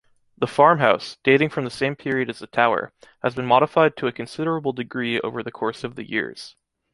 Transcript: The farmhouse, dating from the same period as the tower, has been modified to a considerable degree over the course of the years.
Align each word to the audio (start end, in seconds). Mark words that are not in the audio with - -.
The 0.35 0.47
farmhouse, 0.47 1.17
dating 1.23 1.49
from 1.49 1.63
the 1.63 1.69
same 1.69 1.95
period 1.95 2.27
as 2.31 2.39
the 2.39 2.47
tower, 2.47 2.91
has 3.21 3.35
been 3.35 3.45
modified 3.45 3.95
to 3.97 4.07
a 4.07 4.11
considerable 4.11 4.73
degree 4.73 5.19
over 5.19 5.43
the 5.43 5.51
course 5.51 5.83
of 5.83 5.93
the 5.93 6.09
years. 6.09 6.55